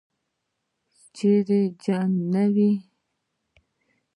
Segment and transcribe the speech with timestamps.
[1.15, 2.71] چیرې چې جنګ نه وي.